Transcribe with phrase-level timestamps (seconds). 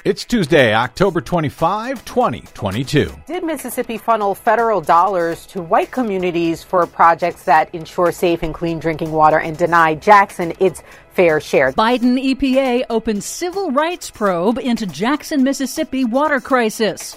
[0.00, 0.10] Network.
[0.10, 3.14] It's Tuesday, October 25, 2022.
[3.26, 8.78] Did Mississippi funnel federal dollars to white communities for projects that ensure safe and clean
[8.78, 10.82] drinking water and deny Jackson its
[11.12, 11.72] fair share?
[11.72, 17.16] Biden EPA opens civil rights probe into Jackson, Mississippi water crisis.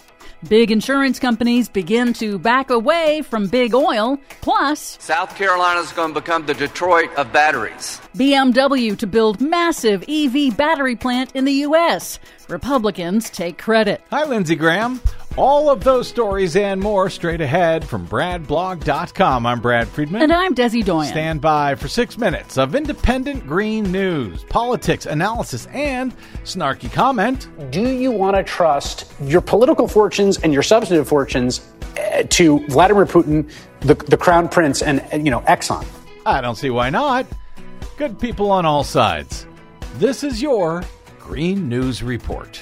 [0.50, 4.20] Big insurance companies begin to back away from big oil.
[4.42, 8.02] Plus, South Carolina is going to become the Detroit of batteries.
[8.16, 12.20] BMW to build massive EV battery plant in the U.S.
[12.50, 14.01] Republicans take credit.
[14.10, 15.00] Hi, Lindsey Graham.
[15.36, 19.47] All of those stories and more straight ahead from BradBlog.com.
[19.47, 20.21] I'm Brad Friedman.
[20.21, 21.09] And I'm Desi Doyen.
[21.09, 27.47] Stand by for six minutes of independent green news, politics, analysis, and snarky comment.
[27.71, 33.08] Do you want to trust your political fortunes and your substantive fortunes uh, to Vladimir
[33.08, 35.84] Putin, the, the crown prince, and, uh, you know, Exxon?
[36.28, 37.25] I don't see why not.
[37.97, 39.47] Good people on all sides.
[39.95, 40.84] This is your
[41.20, 42.61] Green News Report.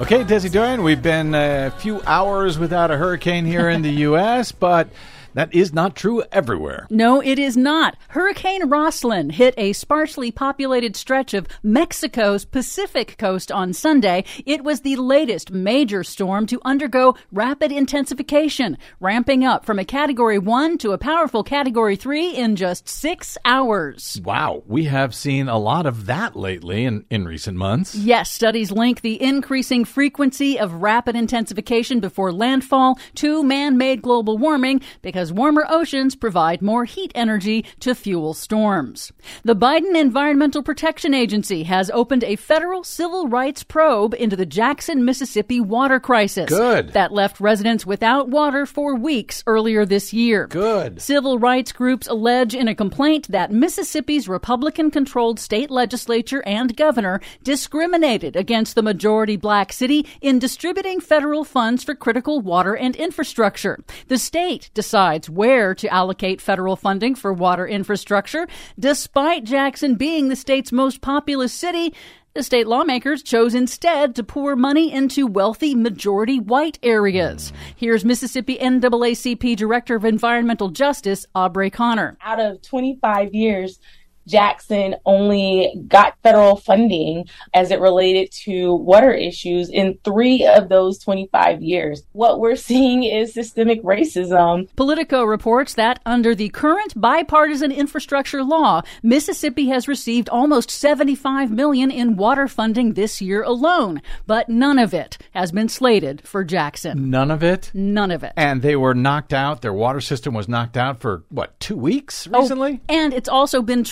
[0.00, 4.52] Okay, Desi Doyen, we've been a few hours without a hurricane here in the U.S.,
[4.52, 4.88] but
[5.34, 6.86] that is not true everywhere.
[6.90, 7.96] No, it is not.
[8.08, 14.24] Hurricane Roslyn hit a sparsely populated stretch of Mexico's Pacific coast on Sunday.
[14.46, 20.38] It was the latest major storm to undergo rapid intensification, ramping up from a Category
[20.38, 24.20] 1 to a powerful Category 3 in just six hours.
[24.24, 27.94] Wow, we have seen a lot of that lately in, in recent months.
[27.94, 34.38] Yes, studies link the increasing frequency of rapid intensification before landfall to man made global
[34.38, 39.12] warming because because warmer oceans provide more heat energy to fuel storms.
[39.44, 45.04] The Biden Environmental Protection Agency has opened a federal civil rights probe into the Jackson,
[45.04, 46.48] Mississippi water crisis.
[46.48, 46.94] Good.
[46.94, 50.46] That left residents without water for weeks earlier this year.
[50.46, 51.02] Good.
[51.02, 57.20] Civil rights groups allege in a complaint that Mississippi's Republican controlled state legislature and governor
[57.42, 63.78] discriminated against the majority black city in distributing federal funds for critical water and infrastructure.
[64.06, 68.46] The state decided decides where to allocate federal funding for water infrastructure.
[68.78, 71.94] Despite Jackson being the state's most populous city,
[72.34, 77.54] the state lawmakers chose instead to pour money into wealthy majority white areas.
[77.74, 82.18] Here's Mississippi NAACP Director of Environmental Justice, Abre' Conner.
[82.20, 83.80] Out of 25 years,
[84.28, 87.24] Jackson only got federal funding
[87.54, 92.02] as it related to water issues in three of those 25 years.
[92.12, 94.68] What we're seeing is systemic racism.
[94.76, 101.90] Politico reports that under the current bipartisan infrastructure law, Mississippi has received almost 75 million
[101.90, 107.08] in water funding this year alone, but none of it has been slated for Jackson.
[107.10, 107.70] None of it?
[107.72, 108.32] None of it.
[108.36, 109.62] And they were knocked out.
[109.62, 112.80] Their water system was knocked out for what, 2 weeks Oh, recently?
[112.88, 113.84] and it's also been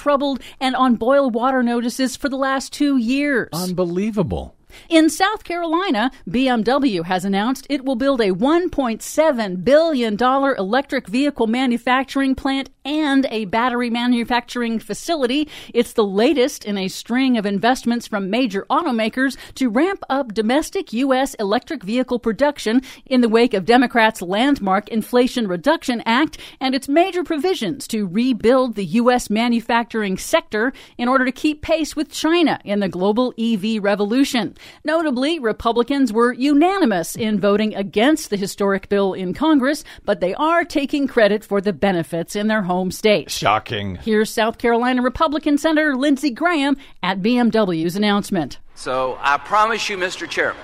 [0.60, 3.48] and on boil water notices for the last two years.
[3.52, 4.56] Unbelievable.
[4.88, 12.34] In South Carolina, BMW has announced it will build a $1.7 billion electric vehicle manufacturing
[12.34, 15.48] plant and a battery manufacturing facility.
[15.74, 20.92] It's the latest in a string of investments from major automakers to ramp up domestic
[20.92, 21.34] U.S.
[21.34, 27.24] electric vehicle production in the wake of Democrats' landmark Inflation Reduction Act and its major
[27.24, 29.28] provisions to rebuild the U.S.
[29.28, 34.54] manufacturing sector in order to keep pace with China in the global EV revolution.
[34.84, 40.64] Notably, Republicans were unanimous in voting against the historic bill in Congress, but they are
[40.64, 43.30] taking credit for the benefits in their home state.
[43.30, 43.96] Shocking.
[43.96, 48.58] Here's South Carolina Republican Senator Lindsey Graham at BMW's announcement.
[48.74, 50.28] So I promise you, Mr.
[50.28, 50.62] Chairman,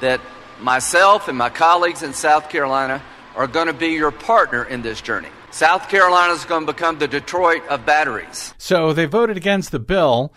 [0.00, 0.20] that
[0.60, 3.02] myself and my colleagues in South Carolina
[3.34, 5.28] are going to be your partner in this journey.
[5.50, 8.54] South Carolina is going to become the Detroit of batteries.
[8.58, 10.32] So they voted against the bill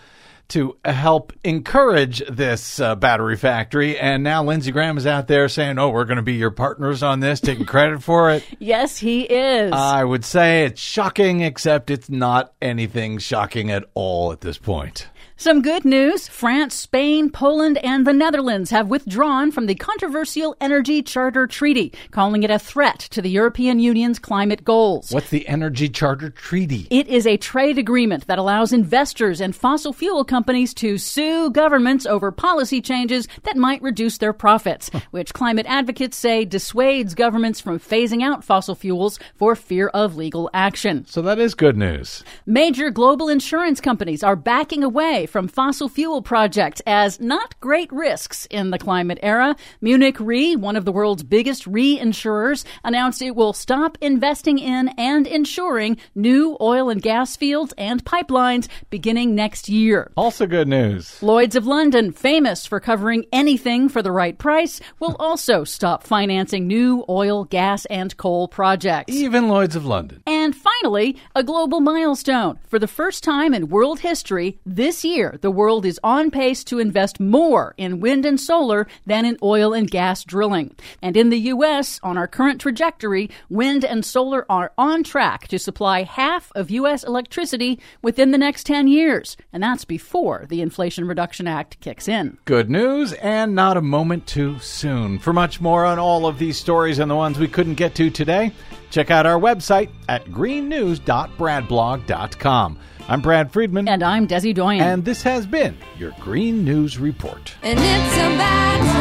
[0.50, 3.98] to help encourage this uh, battery factory.
[3.98, 7.04] And now Lindsey Graham is out there saying, oh, we're going to be your partners
[7.04, 8.44] on this, taking credit for it.
[8.58, 9.72] Yes, he is.
[9.74, 15.08] I would say it's shocking, except it's not anything shocking at all at this point.
[15.38, 21.04] Some good news France, Spain, Poland, and the Netherlands have withdrawn from the controversial Energy
[21.04, 25.12] Charter Treaty, calling it a threat to the European Union's climate goals.
[25.12, 26.88] What's the Energy Charter Treaty?
[26.90, 32.06] It is a trade agreement that allows investors and fossil fuel companies to sue governments
[32.06, 37.78] over policy changes that might reduce their profits, which climate advocates say dissuades governments from
[37.78, 41.06] phasing out fossil fuels for fear of legal action.
[41.08, 42.24] So that is good news.
[42.46, 47.92] Major global insurance companies are backing away away from fossil fuel projects as not great
[47.92, 49.56] risks in the climate era.
[49.82, 55.28] Munich Re, one of the world's biggest reinsurers, announced it will stop investing in and
[55.28, 60.12] insuring new oil and gas fields and pipelines beginning next year.
[60.16, 61.22] Also, good news.
[61.24, 66.68] Lloyds of London, famous for covering anything for the right price, will also stop financing
[66.68, 69.14] new oil, gas, and coal projects.
[69.14, 70.22] Even Lloyds of London.
[70.28, 72.60] And finally, a global milestone.
[72.68, 76.78] For the first time in world history, this year, the world is on pace to
[76.78, 80.76] invest more in wind and solar than in oil and gas drilling.
[81.02, 85.58] And in the U.S., on our current trajectory, wind and solar are on track to
[85.58, 87.04] supply half of U.S.
[87.04, 89.36] electricity within the next 10 years.
[89.52, 92.38] And that's before the Inflation Reduction Act kicks in.
[92.46, 95.18] Good news and not a moment too soon.
[95.18, 98.12] For much more on all of these stories and the ones we couldn't get to
[98.12, 98.52] today,
[98.90, 102.80] Check out our website at greennews.bradblog.com.
[103.08, 103.88] I'm Brad Friedman.
[103.88, 104.82] And I'm Desi Doyen.
[104.82, 107.54] And this has been your Green News Report.
[107.62, 108.96] And it's a bad time.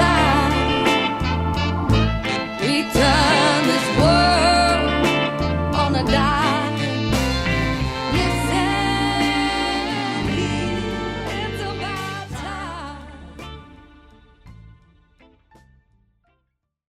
[3.64, 6.43] This world on a dime.